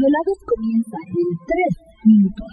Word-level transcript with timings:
Desvelados 0.00 0.38
comienzan 0.46 1.00
en 1.08 1.28
3 1.46 2.04
minutos. 2.04 2.52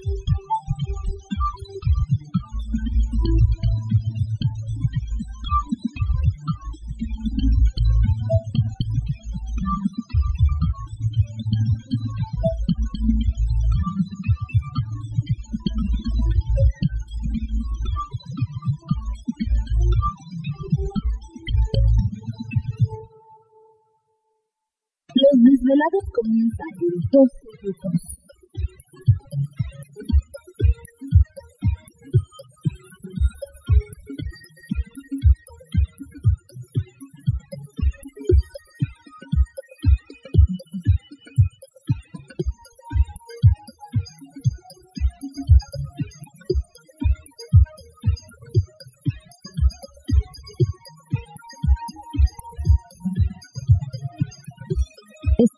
Desvelados 26.31 26.51
comienzan 26.55 26.67
en 26.81 27.09
2 27.11 28.10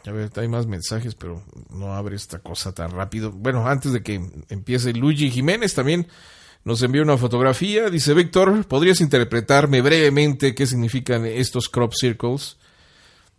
a 0.06 0.12
ver, 0.12 0.30
hay 0.36 0.46
más 0.46 0.68
mensajes, 0.68 1.16
pero 1.16 1.42
no 1.70 1.94
abre 1.94 2.14
esta 2.14 2.38
cosa 2.38 2.72
tan 2.72 2.92
rápido. 2.92 3.32
Bueno, 3.32 3.66
antes 3.66 3.92
de 3.92 4.04
que 4.04 4.24
empiece, 4.50 4.92
Luigi 4.92 5.32
Jiménez 5.32 5.74
también 5.74 6.06
nos 6.62 6.80
envió 6.82 7.02
una 7.02 7.18
fotografía. 7.18 7.90
Dice, 7.90 8.14
Víctor, 8.14 8.66
¿podrías 8.66 9.00
interpretarme 9.00 9.82
brevemente 9.82 10.54
qué 10.54 10.64
significan 10.64 11.26
estos 11.26 11.68
crop 11.68 11.92
circles? 11.92 12.56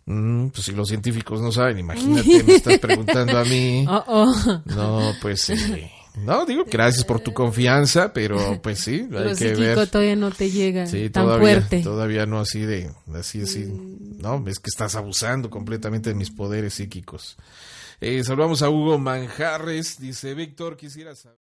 Mm, 0.06 0.48
pues 0.48 0.64
si 0.66 0.72
los 0.72 0.88
científicos 0.88 1.40
no 1.40 1.52
saben, 1.52 1.78
imagínate, 1.78 2.42
me 2.42 2.54
estás 2.56 2.78
preguntando 2.80 3.38
a 3.38 3.44
mí. 3.44 3.84
Oh, 3.88 4.04
oh. 4.06 4.62
No, 4.64 5.12
pues 5.22 5.50
eh, 5.50 5.90
no, 6.16 6.44
digo, 6.46 6.64
gracias 6.68 7.04
por 7.04 7.20
tu 7.20 7.32
confianza, 7.32 8.12
pero 8.12 8.60
pues 8.60 8.80
sí, 8.80 8.92
hay 9.04 9.08
Lo 9.08 9.22
que 9.30 9.34
psíquico 9.36 9.60
ver. 9.60 9.88
todavía 9.88 10.16
no 10.16 10.30
te 10.30 10.50
llega 10.50 10.86
Sí, 10.86 11.10
tan 11.10 11.24
todavía, 11.24 11.60
fuerte. 11.60 11.82
todavía 11.82 12.26
no 12.26 12.40
así 12.40 12.60
de, 12.62 12.90
así, 13.14 13.42
así. 13.42 13.66
No, 14.18 14.42
es 14.48 14.58
que 14.58 14.68
estás 14.70 14.96
abusando 14.96 15.48
completamente 15.50 16.10
de 16.10 16.14
mis 16.16 16.30
poderes 16.30 16.74
psíquicos. 16.74 17.36
Eh, 18.00 18.24
saludamos 18.24 18.62
a 18.62 18.70
Hugo 18.70 18.98
Manjarres, 18.98 20.00
dice 20.00 20.34
Víctor, 20.34 20.76
quisiera 20.76 21.14
saber. 21.14 21.38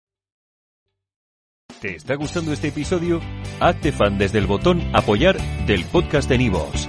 ¿Te 1.81 1.94
está 1.94 2.16
gustando 2.16 2.52
este 2.52 2.69
episodio? 2.69 3.20
Hazte 3.61 3.93
fan 3.93 4.19
desde 4.19 4.38
el 4.38 4.46
botón 4.49 4.82
Apoyar 4.94 5.38
del 5.66 5.84
podcast 5.84 6.28
de 6.28 6.38
Nivos. 6.38 6.88